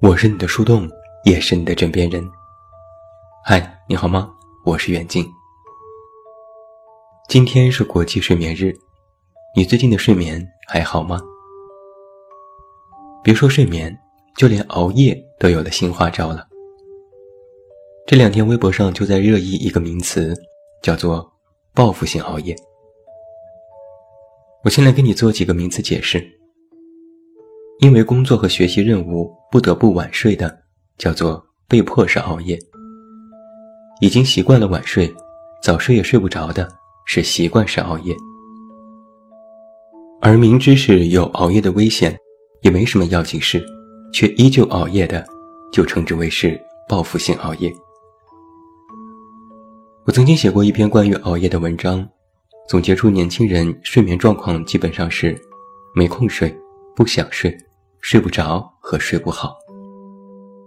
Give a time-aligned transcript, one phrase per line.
[0.00, 0.88] 我是你的树洞，
[1.24, 2.24] 也是你的枕边人。
[3.44, 4.32] 嗨，你好吗？
[4.64, 5.26] 我是远近。
[7.28, 8.72] 今天是国际睡眠日，
[9.56, 11.20] 你最近的睡眠还好吗？
[13.24, 13.92] 别说睡眠，
[14.36, 16.46] 就连熬夜都有了新花招了。
[18.06, 20.32] 这两天微博上就在热议一个名词，
[20.80, 21.28] 叫做
[21.74, 22.54] “报复性熬夜”。
[24.62, 26.37] 我先来给你做几个名词解释。
[27.80, 30.62] 因为工作和学习任务不得不晚睡的，
[30.96, 32.58] 叫做被迫式熬夜；
[34.00, 35.14] 已经习惯了晚睡，
[35.62, 36.68] 早睡也睡不着的，
[37.04, 38.16] 是习惯式熬夜；
[40.20, 42.18] 而明知是有熬夜的危险，
[42.62, 43.64] 也没什么要紧事，
[44.12, 45.24] 却依旧熬夜的，
[45.72, 47.72] 就称之为是报复性熬夜。
[50.04, 52.04] 我曾经写过一篇关于熬夜的文章，
[52.68, 55.40] 总结出年轻人睡眠状况基本上是
[55.94, 56.52] 没空睡，
[56.96, 57.56] 不想睡。
[58.00, 59.56] 睡不着和睡不好，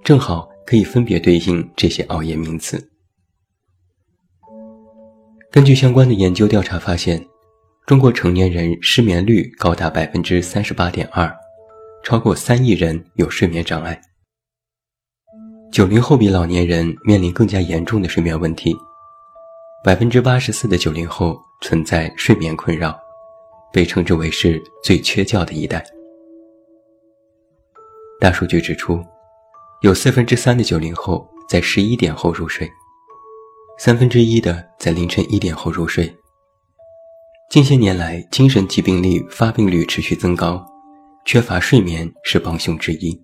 [0.04, 2.90] 正好可以分别对应这些熬夜名词。
[5.52, 7.26] 根据相关的研究调查发现，
[7.86, 11.30] 中国成年人失眠率高达百分之三十八点二，
[12.04, 14.00] 超过三亿人有睡眠障碍。
[15.72, 18.76] 九零后比老年人面临更加严重的睡眠问题，
[19.84, 22.98] 百分之八十四的九零后存在睡眠困扰，
[23.74, 25.86] 被称之为是最缺觉的一代。
[28.22, 29.04] 大数据指出，
[29.82, 32.70] 有四分之三的九零后在十一点后入睡，
[33.80, 36.16] 三分之一的在凌晨一点后入睡。
[37.50, 40.64] 近些年来，精神疾病率发病率持续增高，
[41.26, 43.20] 缺乏睡眠是帮凶之一。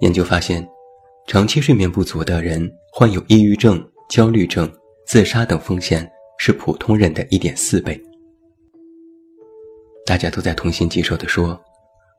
[0.00, 0.66] 研究发现，
[1.26, 4.66] 长期睡眠不足的人患有抑郁症、焦虑症、
[5.06, 8.02] 自杀等风险是普通人的一点四倍。
[10.06, 11.62] 大家都在痛心疾首地说。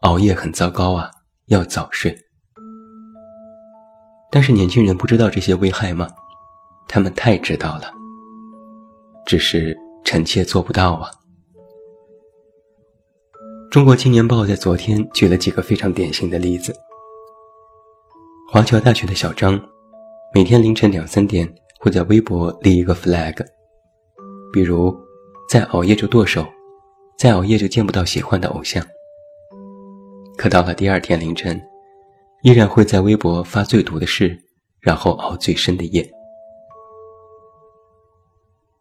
[0.02, 1.12] 熬夜很糟糕啊，
[1.46, 2.16] 要早睡。
[4.32, 6.08] 但是年轻人不知道这些危害吗？
[6.88, 7.94] 他们太知道了，
[9.28, 11.12] 只是臣妾做不到啊。
[13.70, 16.76] 中国青年报在昨天举了几个非常典型的例子。
[18.52, 19.62] 华侨大学的小张，
[20.34, 21.48] 每天凌晨两三点
[21.80, 23.46] 会在微博立一个 flag，
[24.52, 24.94] 比如
[25.48, 26.44] 再熬夜就剁手，
[27.20, 28.84] 再熬夜就见不到喜欢的偶像。
[30.42, 31.62] 可到了第二天凌晨，
[32.42, 34.36] 依然会在微博发最毒的事，
[34.80, 36.04] 然后熬最深的夜。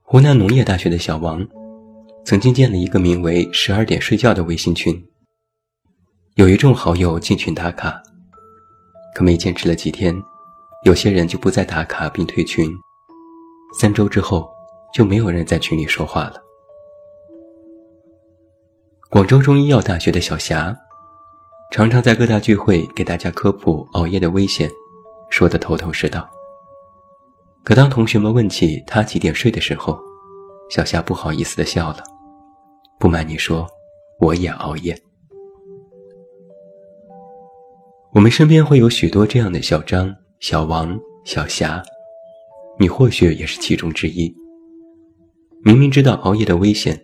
[0.01, 1.47] 湖南农业大学的小王，
[2.25, 5.07] 曾经建了一个名为“十二点睡觉”的微信群，
[6.37, 8.03] 有一众好友进群打卡，
[9.15, 10.17] 可没坚持了几天，
[10.87, 12.73] 有些人就不再打卡并退群，
[13.79, 14.49] 三周之后
[14.95, 16.43] 就没有人在群里说话了。
[19.11, 20.75] 广州中医药大学的小霞。
[21.71, 24.69] 常常在各大聚会给大家科普熬夜的危险，
[25.31, 26.29] 说得头头是道。
[27.63, 29.97] 可当同学们问起他几点睡的时候，
[30.69, 32.03] 小夏不好意思地笑了。
[32.99, 33.69] 不瞒你说，
[34.19, 35.01] 我也熬夜。
[38.13, 41.81] 我们身边会有许多这样的小张、小王、小霞，
[42.81, 44.35] 你或许也是其中之一。
[45.65, 47.01] 明明知道熬夜的危险，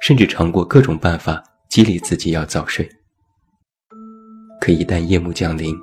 [0.00, 2.88] 甚至尝过各种办法激励自己要早睡。
[4.68, 5.74] 可一旦夜幕降临，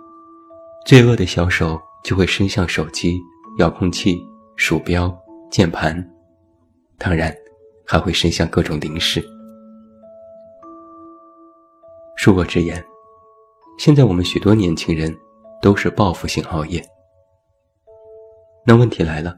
[0.86, 3.20] 罪恶的小手就会伸向手机、
[3.58, 4.24] 遥控器、
[4.58, 5.12] 鼠标、
[5.50, 6.08] 键盘，
[7.00, 7.36] 当然
[7.84, 9.20] 还会伸向各种零食。
[12.16, 12.86] 恕我直言，
[13.80, 15.12] 现在我们许多年轻人
[15.64, 16.80] 都是报复性熬夜。
[18.68, 19.36] 那问题来了，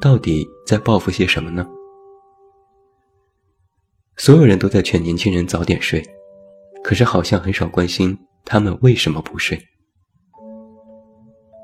[0.00, 1.64] 到底在报复些什么呢？
[4.16, 6.04] 所有人都在劝年轻人早点睡，
[6.82, 8.18] 可是好像很少关心。
[8.44, 9.58] 他们为什么不睡？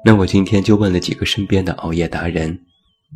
[0.02, 2.58] 那我今天就问了几个身边的熬夜达人，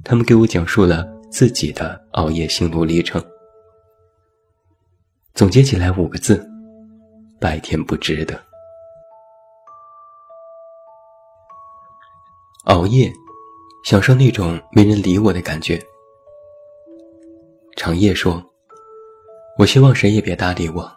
[0.04, 3.24] 他们给我讲述了自己的熬夜心路历程。
[5.32, 6.46] 总结起来五个字：
[7.40, 8.38] 白天不值得。
[12.66, 13.10] 熬夜，
[13.84, 15.82] 享受那种没人理我的感觉。
[17.76, 18.42] 长夜说
[19.58, 20.90] ：“我希望谁也别搭理我，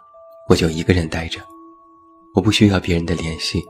[0.48, 1.40] 我就一个人待着。”
[2.34, 3.60] 我不需要别人的联系，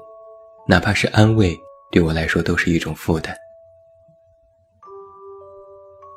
[0.66, 1.58] 哪怕是安慰，
[1.90, 3.34] 对我来说都是一种负担。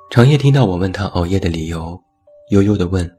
[0.09, 1.97] 长夜听到我问他熬夜的理由，
[2.49, 3.09] 悠悠地问：“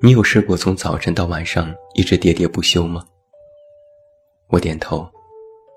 [0.00, 3.04] 你有试过从早晨到晚上一直喋喋不休吗？”
[4.48, 5.06] 我点头：“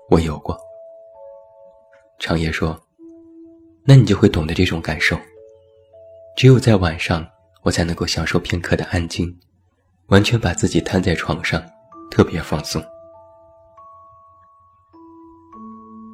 [0.08, 0.58] 我有过。”
[2.18, 2.80] 长夜说
[3.84, 5.18] ：“那你就会懂得这种感受。
[6.36, 7.28] 只有在晚上，
[7.62, 9.38] 我才能够享受片刻的安静，
[10.06, 11.62] 完全把自己瘫在床上。”
[12.10, 12.82] 特别放松。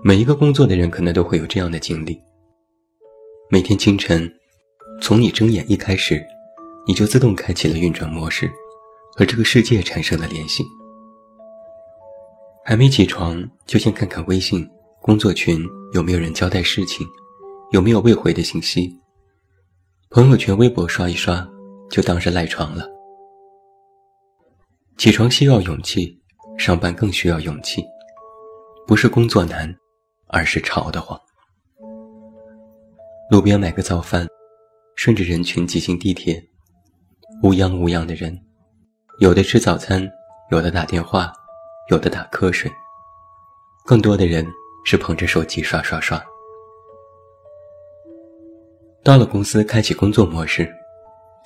[0.05, 2.21] 每一个工作的人可能都会有这样的经历：
[3.51, 4.31] 每天清晨，
[5.01, 6.25] 从你睁眼一开始，
[6.87, 8.49] 你就自动开启了运转模式，
[9.17, 10.65] 和这个世界产生了联系。
[12.65, 14.69] 还没起床，就先看看微信、
[15.01, 17.07] 工作群有没有人交代事情，
[17.73, 18.93] 有没有未回的信息。
[20.11, 21.45] 朋友圈、微博刷一刷，
[21.91, 22.96] 就当是赖床了。
[24.97, 26.19] 起床需要勇气，
[26.57, 27.85] 上班更需要勇气。
[28.87, 29.75] 不是工作难，
[30.29, 31.21] 而是吵得慌。
[33.31, 34.27] 路边买个早饭，
[34.95, 36.43] 顺着人群挤进地铁，
[37.43, 38.39] 乌泱乌泱的人，
[39.21, 40.09] 有的吃早餐，
[40.51, 41.33] 有的打电话。
[41.89, 42.69] 有的打瞌睡，
[43.85, 44.45] 更多的人
[44.85, 46.21] 是捧着手机刷刷刷。
[49.05, 50.69] 到了公司，开启工作模式，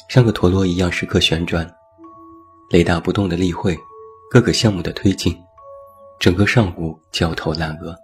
[0.08, 1.70] 像个陀螺一样时刻旋转，
[2.70, 3.76] 雷打不动的例会，
[4.30, 5.36] 各个项目的推进，
[6.20, 7.96] 整个上午焦头烂额。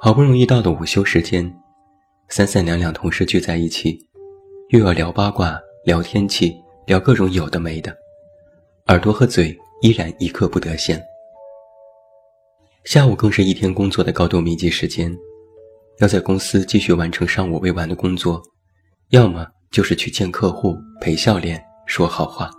[0.00, 1.54] 好不容易到了午休时间，
[2.30, 3.98] 三三两两同事聚在一起，
[4.70, 6.56] 又要聊八卦、聊天气、
[6.86, 7.94] 聊各种有的没的，
[8.86, 9.56] 耳朵和嘴。
[9.82, 10.98] 依然一刻不得闲。
[12.84, 15.14] 下午更是一天工作的高度密集时间，
[15.98, 18.42] 要在公司继续完成上午未完的工作，
[19.10, 22.50] 要么就是去见客户、陪笑脸、说好话。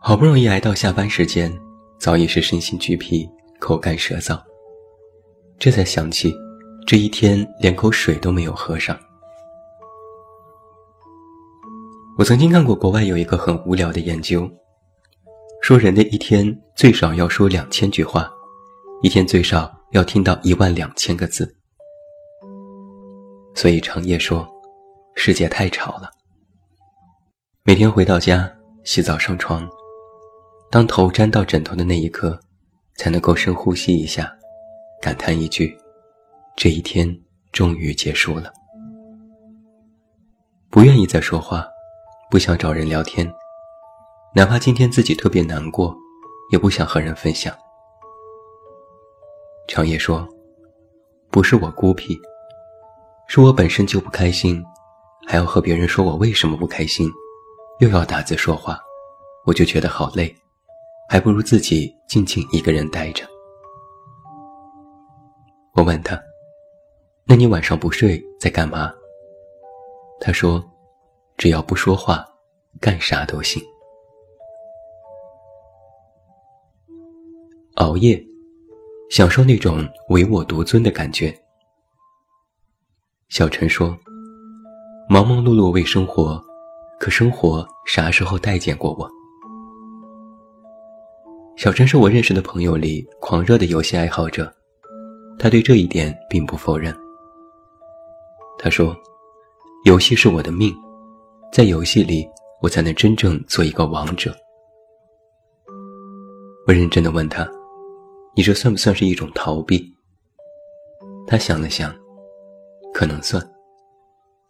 [0.00, 1.52] 好不容易挨到下班时间，
[1.98, 4.40] 早已是身心俱疲、口干舌燥，
[5.58, 6.34] 这才想起
[6.86, 8.98] 这一天连口水都没有喝上。
[12.16, 14.48] 我曾经看过国外有一个很无聊的研究。
[15.62, 18.30] 说人的一天最少要说两千句话，
[19.00, 21.56] 一天最少要听到一万两千个字。
[23.54, 24.46] 所以长夜说，
[25.14, 26.10] 世界太吵了。
[27.66, 29.66] 每天回到家洗澡上床，
[30.70, 32.38] 当头沾到枕头的那一刻，
[32.98, 34.30] 才能够深呼吸一下，
[35.00, 35.74] 感叹一句：
[36.56, 37.18] 这一天
[37.52, 38.52] 终于结束了。
[40.68, 41.66] 不愿意再说话，
[42.30, 43.26] 不想找人聊天。
[44.34, 45.96] 哪怕今天自己特别难过，
[46.52, 47.56] 也不想和人分享。
[49.68, 50.28] 长夜说
[51.32, 52.14] ：“不是我孤僻，
[53.26, 54.62] 是我本身就不开心，
[55.26, 57.10] 还要和别人说我为什么不开心，
[57.80, 58.80] 又要打字说话，
[59.44, 60.34] 我就觉得好累，
[61.08, 63.26] 还不如自己静静一个人待着。”
[65.74, 66.20] 我问他
[67.26, 68.92] ：“那你晚上不睡在干嘛？”
[70.20, 70.64] 他说
[71.36, 72.24] ：“只要不说话，
[72.80, 73.60] 干啥都行。”
[77.74, 78.24] 熬夜，
[79.10, 81.36] 享受那种唯我独尊的感觉。
[83.28, 83.98] 小陈说
[85.10, 86.40] ：“忙忙碌碌为生活，
[87.04, 89.06] 可生活啥时候待见过我？”
[91.54, 94.50] 小陈是我认识的朋友里狂热的游戏爱好者，
[95.38, 96.96] 他对这一点并不否认。
[98.58, 98.96] 他说
[99.84, 100.74] ：“游戏是我的命，
[101.52, 102.26] 在游戏里
[102.62, 104.34] 我才能真正做一个王者。”
[106.66, 107.46] 我认真的问他。
[108.34, 109.94] 你这算不算是一种逃避？
[111.26, 111.94] 他想了想，
[112.94, 113.46] 可能算，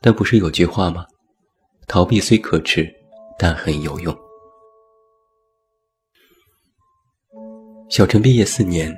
[0.01, 1.05] 但不是有句话吗？
[1.87, 2.89] 逃避虽可耻，
[3.39, 4.17] 但很有用。
[7.89, 8.95] 小陈毕业四年，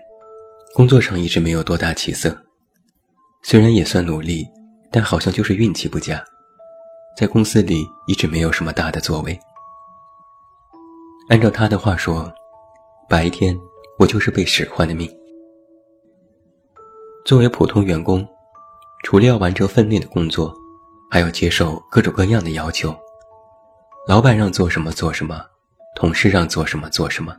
[0.75, 2.37] 工作上一直没有多大起色，
[3.43, 4.47] 虽然也算努力，
[4.90, 6.25] 但好像就是运气不佳，
[7.16, 9.38] 在公司里一直没有什么大的作为。
[11.28, 12.33] 按照他的话说，
[13.09, 13.59] 白天。
[13.99, 15.11] 我就是被使唤的命。
[17.25, 18.28] 作为普通员工，
[19.05, 20.55] 除了要完成分内的工作，
[21.10, 22.94] 还要接受各种各样的要求。
[24.06, 25.44] 老板让做什么做什么，
[25.96, 27.36] 同事让做什么做什么。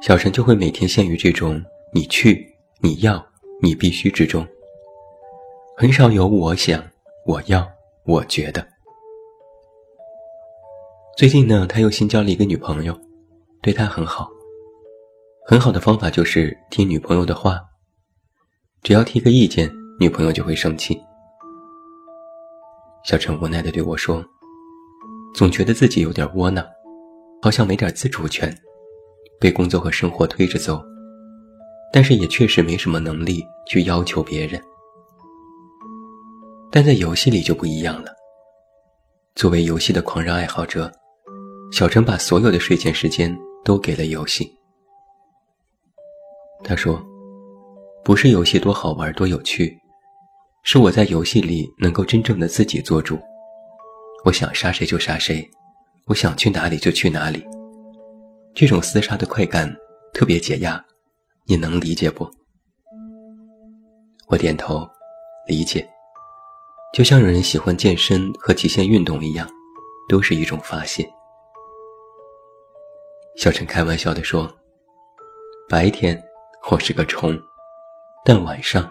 [0.00, 1.60] 小陈就会每天陷于这种
[1.92, 2.46] “你去，
[2.80, 3.24] 你要，
[3.62, 4.46] 你必须”之中，
[5.76, 6.84] 很少有我想、
[7.26, 7.66] 我要、
[8.04, 8.66] 我觉得。
[11.16, 12.96] 最近呢，他又新交了一个女朋友，
[13.62, 14.28] 对他很好。
[15.46, 17.60] 很好的方法就是听女朋友的话，
[18.82, 21.00] 只要提个意见，女朋友就会生气。
[23.04, 24.24] 小陈无奈地对我说
[25.36, 26.64] ：“总觉得自己有点窝囊，
[27.42, 28.50] 好像没点自主权，
[29.38, 30.82] 被工作和生活推着走，
[31.92, 34.58] 但是也确实没什么能力去要求别人。
[36.70, 38.10] 但在游戏里就不一样了。
[39.34, 40.90] 作为游戏的狂热爱好者，
[41.72, 44.50] 小陈把所有的睡前时间都给了游戏。”
[46.64, 47.04] 他说
[48.02, 49.78] ：“不是游戏多好玩多有趣，
[50.66, 53.20] 是我在游戏里能够真正的自己做主。
[54.24, 55.46] 我想杀谁就杀谁，
[56.06, 57.44] 我想去哪里就去哪里。
[58.54, 59.70] 这种厮杀的快感，
[60.14, 60.82] 特别解压，
[61.46, 62.26] 你能理解不？
[64.28, 64.88] 我点头，
[65.46, 65.86] 理解。
[66.94, 69.46] 就像有人喜欢健身和极限运动一样，
[70.08, 71.06] 都是一种发泄。
[73.36, 74.50] 小陈开玩笑地说
[75.68, 76.18] ：“白天
[76.70, 77.38] 我是个虫，
[78.24, 78.90] 但晚上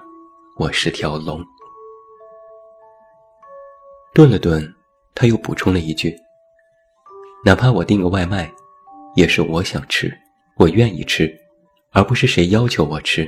[0.60, 1.44] 我是条龙。”
[4.14, 4.72] 顿了顿，
[5.16, 6.16] 他又补充了一句
[7.44, 8.48] ：“哪怕我订个外卖，
[9.16, 10.16] 也是我想吃，
[10.58, 11.36] 我愿意吃，
[11.90, 13.28] 而不是谁要求我吃，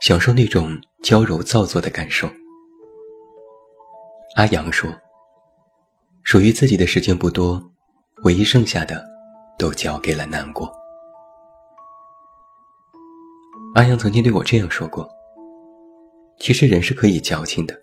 [0.00, 2.28] 享受那种娇柔造作的感受。
[4.34, 4.90] 阿阳说
[6.24, 7.62] ：“属于自己的时间不多，
[8.24, 9.06] 唯一剩下的，
[9.56, 10.68] 都交给了难过。”
[13.74, 15.08] 阿阳曾经对我这样说过
[16.38, 17.74] ：“其实人是可以矫情的，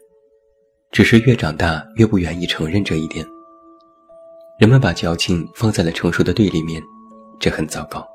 [0.91, 3.25] 只是越长大越不愿意承认这一点。
[4.59, 6.79] 人们把矫情放在了成熟的对立面，
[7.39, 8.07] 这很糟糕。”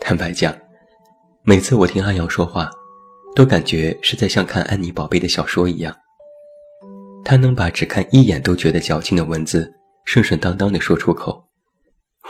[0.00, 0.56] 坦白讲，
[1.42, 2.70] 每次我听阿阳说话，
[3.34, 5.92] 都感觉是在像看安妮宝贝的小说一样。
[7.24, 9.72] 他能把只看一眼都觉得矫情的文字
[10.04, 11.44] 顺顺当当的说出口，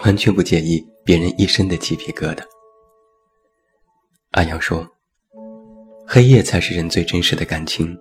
[0.04, 2.42] 完全不介意别人一身的鸡皮疙瘩。
[4.32, 4.86] 阿阳说
[6.08, 7.96] ：“黑夜才是人最真实的感情，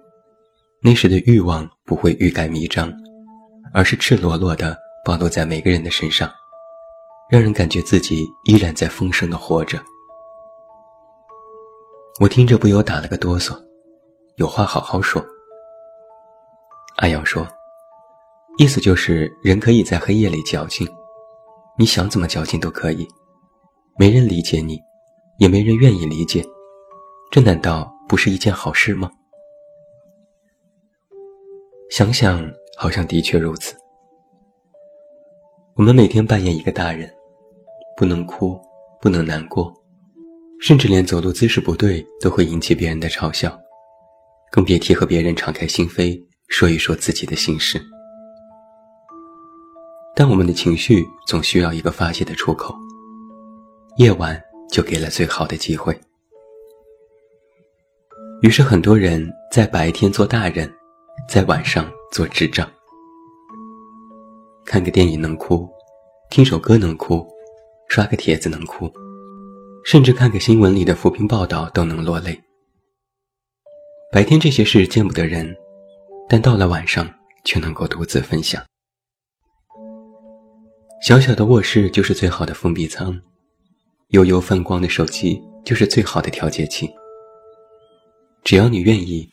[0.82, 2.92] 那时的欲望不会欲盖弥彰，
[3.74, 6.32] 而是赤裸裸的暴露在每个人的身上。”
[7.30, 9.82] 让人感觉自己依然在丰盛的活着。
[12.20, 13.58] 我听着不由打了个哆嗦，
[14.36, 15.26] 有话好好说。
[16.98, 17.48] 阿阳说
[18.60, 20.86] ：“意思就是人可以在黑夜里矫情，
[21.78, 23.08] 你想怎么矫情都可以，
[23.98, 24.78] 没人理解你，
[25.42, 26.46] 也没人愿意理解，
[27.32, 29.10] 这难道不是一件好事吗？”
[31.90, 33.76] 想想，好像的确如此。
[35.74, 37.12] 我们每天扮演一个大人。
[37.98, 38.60] 不能哭，
[39.00, 39.72] 不能难过，
[40.60, 43.56] 甚至连走路姿势不对都会引起别人的嘲笑，
[44.52, 47.80] 更别提和别人敞开心扉说一说自己的心事。
[50.16, 52.74] 但我们的情绪总需要一个发泄的出口，
[53.98, 54.42] 夜晚
[54.72, 55.96] 就给了最好的机会。
[58.42, 60.74] 于是很多人在白天做大人，
[61.30, 62.68] 在晚上做智障。
[64.66, 65.70] 看个电影能哭，
[66.30, 67.28] 听首歌能哭。
[67.90, 68.90] 刷个帖子能哭，
[69.84, 72.42] 甚至看个新闻里的扶贫报道都能落泪。
[74.14, 75.54] 白天这些事见不得人，
[76.30, 77.06] 但到了晚上
[77.44, 78.64] 却能够独自分享。
[81.02, 83.20] 小小的卧室就是最好的封闭舱，
[84.12, 86.90] 悠悠泛光的手机就是最好的调节器。
[88.44, 89.28] 只要你愿意，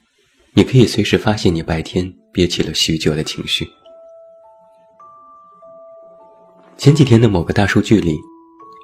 [0.55, 3.67] 你可以随时发现你白天憋起了许久的情绪。
[6.77, 8.17] 前几天的某个大数据里。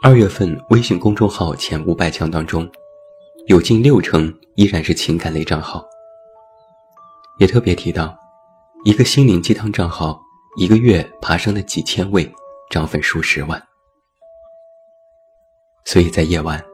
[0.02, 2.70] 二月份微信公众号前五百强当中，
[3.46, 5.82] 有近六成依然是情感类账号。
[7.38, 8.14] 也特别提到，
[8.84, 10.20] 一个心灵鸡汤账号
[10.58, 12.30] 一个月爬升了几千位，
[12.68, 13.58] 涨粉数十万。
[15.84, 16.64] 所以在夜晚，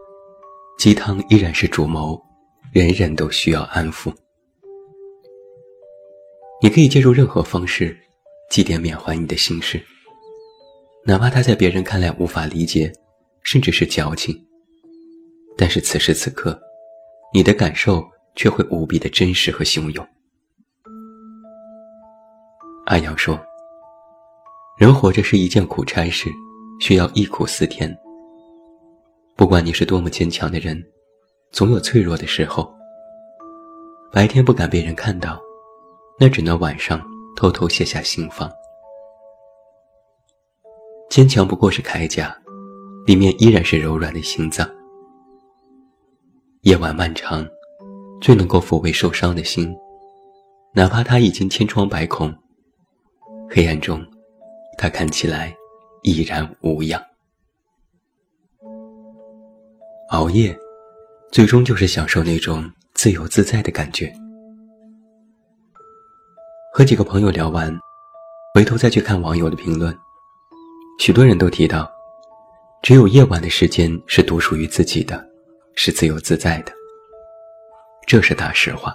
[0.79, 2.21] 鸡汤依然是主谋，
[2.73, 4.13] 人人都需要安抚。
[6.63, 7.99] 你可以借助任何方式，
[8.51, 9.81] 祭奠缅怀你的心事，
[11.05, 12.93] 哪怕他在别人看来无法理解。
[13.43, 14.39] 甚至是矫情，
[15.57, 16.61] 但是此时此刻，
[17.33, 20.07] 你的感受却会无比的真实和汹涌。
[22.85, 23.41] 阿阳说
[24.79, 26.29] ：“人活着是一件苦差事，
[26.83, 27.91] 需要忆苦思甜。
[29.41, 30.85] 不管你是多么坚强的人，
[31.51, 32.71] 总有脆弱的时候。
[34.13, 35.41] 白天不敢被人看到，
[36.19, 37.03] 那只能晚上
[37.35, 38.53] 偷偷卸下心防。
[41.09, 42.37] 坚强不过是铠甲。”
[43.09, 44.69] 里面依然是柔软的心脏。
[46.61, 47.49] 夜晚漫长，
[48.21, 49.75] 最能够抚慰受伤的心，
[50.75, 52.31] 哪怕他已经千疮百孔，
[53.49, 54.07] 黑暗中，
[54.77, 55.57] 他看起来
[56.03, 57.03] 依然无恙。
[60.11, 60.59] 熬夜，
[61.31, 64.13] 最终就是享受那种自由自在的感觉。
[66.73, 67.73] 和几个朋友聊完，
[68.53, 69.97] 回头再去看网友的评论，
[70.99, 71.89] 许多人都提到。
[72.83, 75.25] 只有夜晚的时间是独属于自己的，
[75.77, 76.73] 是自由自在的。
[78.05, 78.93] 这是大实话。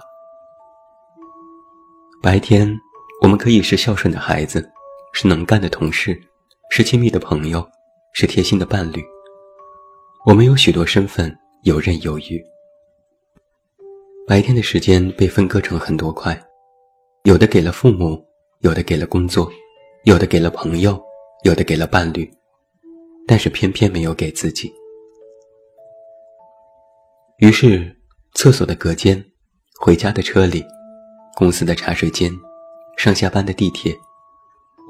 [2.20, 2.70] 白天，
[3.22, 4.70] 我们可以是孝顺的孩子，
[5.14, 6.20] 是能干的同事，
[6.70, 7.66] 是亲密的朋友，
[8.12, 9.02] 是贴心的伴侣。
[10.26, 12.44] 我们有许多身份，游刃有余。
[14.26, 16.36] 白天的时间被分割成很多块，
[17.22, 18.20] 有的给了父母，
[18.58, 19.48] 有的给了工作，
[20.02, 21.00] 有的给了朋友，
[21.44, 22.28] 有的给了伴侣，
[23.24, 24.68] 但是偏偏没有给自己。
[27.38, 27.96] 于是，
[28.34, 29.24] 厕所的隔间，
[29.80, 30.64] 回家的车里，
[31.36, 32.32] 公司的茶水间，
[32.98, 33.96] 上下班的地铁，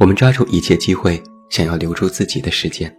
[0.01, 2.91] 我们抓住一切机会，想要留住自己的时间。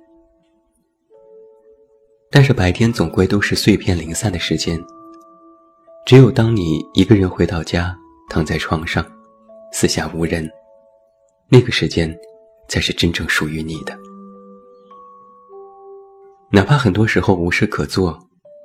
[2.30, 4.80] 但是白天总归都是碎片零散的时间。
[6.06, 7.98] 只有当你一个人回到家，
[8.30, 9.06] 躺在床上，
[9.72, 10.50] 四下无人，
[11.50, 12.14] 那个时间，
[12.68, 13.98] 才是真正属于你的。
[16.50, 18.18] 哪怕很多时候无事可做，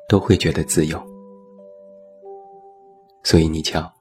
[0.09, 1.01] 都会觉得自由。
[3.25, 3.93] 所以你瞧，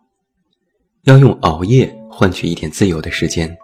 [1.04, 3.56] 要用熬夜换取一点自由的时间，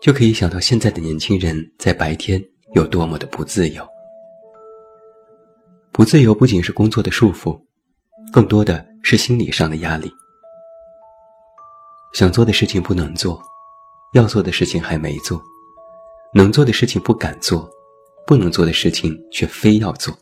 [0.00, 2.40] 就可以想到现在的年轻人在白天
[2.74, 3.84] 有多么的不自由。
[5.96, 7.58] 不自由不仅是工作的束缚，
[8.30, 10.12] 更多的是心理上的压力。
[12.12, 13.42] 想做的事情不能做，
[14.12, 15.42] 要做的事情还没做，
[16.34, 17.66] 能做的事情不敢做，
[18.26, 20.14] 不能做的事情却非要做。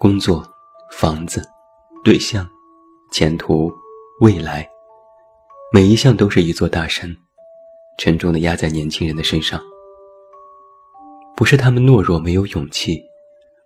[0.00, 0.44] 工作、
[0.90, 1.40] 房子、
[2.02, 2.44] 对象、
[3.12, 3.72] 前途、
[4.20, 4.68] 未来，
[5.72, 7.08] 每一项都是一座大山，
[7.98, 9.62] 沉重的压在年轻人的身上。
[11.36, 13.00] 不是他们懦弱没有勇气。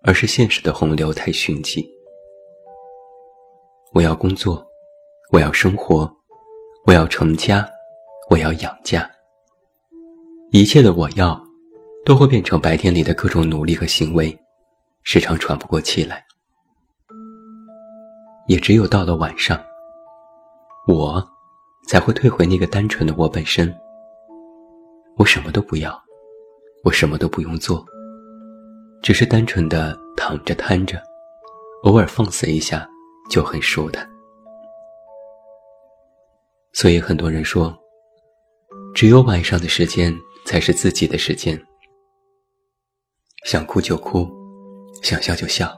[0.06, 1.84] 而是现实的洪流太迅疾。
[3.94, 4.64] 我要工作，
[5.32, 6.10] 我要生活，
[6.86, 7.66] 我要成家，
[8.28, 9.10] 我要养家。
[10.52, 11.42] 一切的我要，
[12.04, 14.38] 都会变成白天里的各种努力和行为，
[15.04, 16.22] 时常喘不过气来。
[18.46, 19.58] 也只有到了晚上，
[20.86, 21.26] 我
[21.88, 23.74] 才会退回那个单纯的我本身。
[25.16, 25.98] 我什么都不要，
[26.82, 27.82] 我什么都不用做。
[29.04, 30.98] 只是单纯的躺着瘫着，
[31.82, 32.88] 偶尔放肆一下
[33.28, 34.08] 就很舒坦。
[36.72, 37.78] 所以很多人说，
[38.94, 40.10] 只有晚上的时间
[40.46, 41.62] 才是自己的时间。
[43.44, 44.26] 想哭就哭，
[45.02, 45.70] 想笑就笑，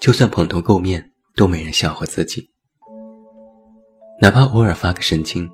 [0.00, 2.50] 就算蓬头垢面都没人笑话自己。
[4.22, 5.46] 哪怕偶尔发个神经，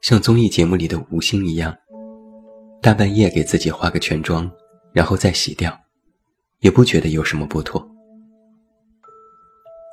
[0.00, 1.76] 像综艺节目里的吴昕一样，
[2.80, 4.50] 大半夜给自己化个全妆，
[4.94, 5.78] 然后再洗掉。
[6.60, 7.86] 也不觉得有什么不妥。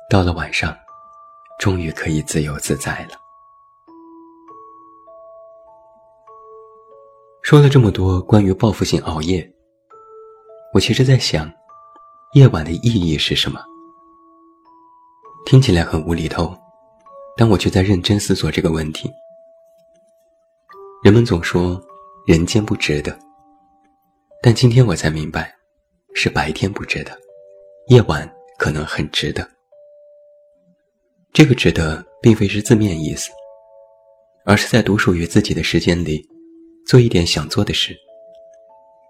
[0.08, 0.76] 到了晚上，
[1.58, 3.18] 终于可以自由自在了。
[7.42, 9.48] 说了这么多关于报复性熬夜，
[10.72, 11.50] 我其实在想，
[12.34, 13.60] 夜晚的意义是什么？
[15.44, 16.56] 听起来很无厘头，
[17.36, 19.08] 但我却在认真思索这个问题。
[21.04, 21.80] 人们总说
[22.26, 23.16] 人间不值得，
[24.42, 25.55] 但今天我才明白。
[26.18, 27.12] 是白天不值得，
[27.88, 28.26] 夜晚
[28.56, 29.46] 可能很值得。
[31.30, 33.30] 这个“值得”并非是字面意思，
[34.46, 36.26] 而是在独属于自己的时间里，
[36.86, 37.94] 做一点想做的事，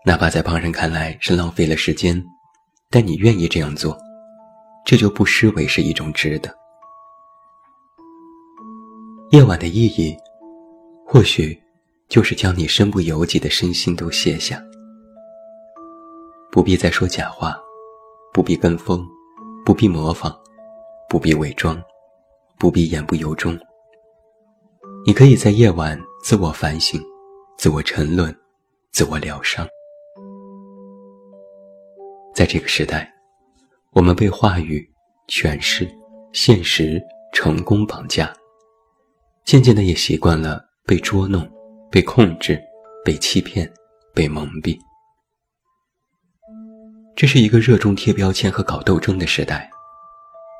[0.05, 2.21] 哪怕在旁人看来是浪费了时间，
[2.91, 3.97] 但你愿意这样做，
[4.85, 6.53] 这就不失为是一种值得。
[9.31, 10.17] 夜晚的意义，
[11.07, 11.57] 或许
[12.09, 14.61] 就是将你身不由己的身心都卸下。
[16.57, 17.55] 不必再说假话，
[18.33, 19.07] 不必跟风，
[19.63, 20.35] 不必模仿，
[21.07, 21.79] 不必伪装，
[22.59, 23.55] 不必言不由衷。
[25.07, 26.99] 你可以在夜晚自我反省、
[27.59, 28.35] 自我沉沦、
[28.91, 29.69] 自我疗伤。
[32.35, 33.13] 在这个时代，
[33.91, 34.91] 我们被话语、
[35.29, 35.87] 诠释、
[36.33, 36.99] 现实、
[37.35, 38.33] 成功绑架，
[39.45, 41.47] 渐渐的也习惯了被捉弄、
[41.91, 42.59] 被控制、
[43.05, 43.71] 被欺骗、
[44.15, 44.75] 被蒙蔽。
[47.17, 49.71] 这是一个热衷贴标签和搞斗争的时代，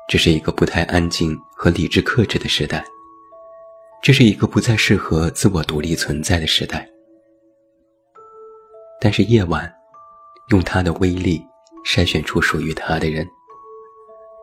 [0.09, 2.83] 这是一个不太安静和理智克制的时代，
[4.01, 6.89] 这是一个不再适合自我独立存在的时代。
[8.99, 9.71] 但是夜晚，
[10.49, 11.39] 用它的威力
[11.85, 13.23] 筛选出属于他的人，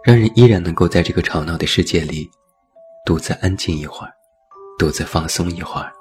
[0.05, 2.31] 让人依然能够在这个吵闹的世界里，
[3.05, 4.13] 独自安静一会儿，
[4.79, 5.93] 独自放松一会儿，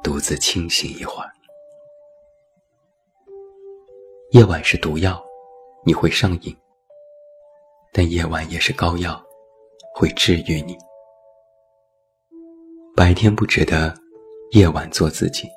[0.00, 1.28] 独自清醒一会儿。
[4.30, 5.20] 夜晚是毒药。
[5.84, 6.54] 你会上瘾，
[7.92, 9.20] 但夜晚也是膏药，
[9.94, 10.76] 会治愈你。
[12.94, 13.94] 白天不值得，
[14.52, 15.48] 夜晚做自己。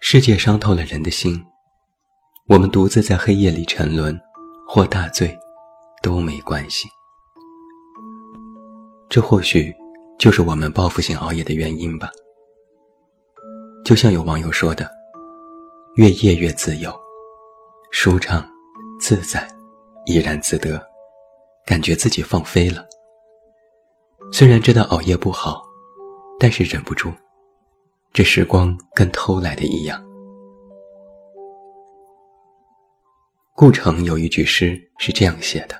[0.00, 1.40] 世界伤透了人的心，
[2.48, 4.18] 我们独自在黑夜里沉沦，
[4.66, 5.38] 或大醉，
[6.02, 6.88] 都没关系。
[9.08, 9.72] 这或许
[10.18, 12.10] 就是我们报复性熬夜的原因吧。
[13.84, 14.90] 就像有网友说的
[15.94, 16.92] ：“越夜越自由，
[17.92, 18.44] 舒畅。”
[19.00, 19.48] 自在，
[20.04, 20.80] 怡然自得，
[21.64, 22.86] 感觉自己放飞了。
[24.30, 25.62] 虽然知道熬夜不好，
[26.38, 27.10] 但是忍不住。
[28.12, 30.04] 这时光跟偷来的一样。
[33.56, 35.74] 顾城有一句诗是这样写的：“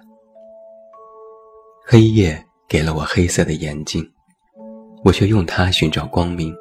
[1.86, 4.02] 黑夜给了我黑色的眼睛，
[5.04, 6.54] 我却用它寻找光明。”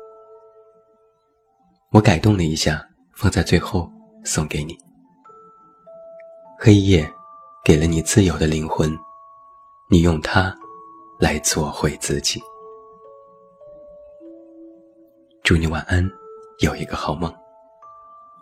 [1.91, 3.89] 我改动了一下，放在最后
[4.23, 4.77] 送给你。
[6.61, 7.09] 黑夜
[7.63, 8.93] 给了你自由的灵魂，
[9.87, 10.53] 你用它
[11.17, 12.43] 来做回自己。
[15.41, 16.05] 祝你晚安，
[16.59, 17.33] 有一个好梦。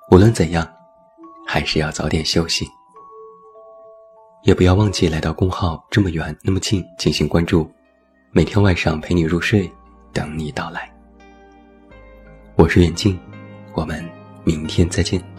[0.09, 0.67] 无论怎样，
[1.45, 2.65] 还是要早点休息。
[4.41, 7.71] 也不要忘记来到公号，这么远那么近进行关注，
[8.31, 9.71] 每天晚上陪你入睡，
[10.11, 10.91] 等你到来。
[12.55, 13.19] 我是远近，
[13.75, 14.03] 我们
[14.43, 15.36] 明天再见。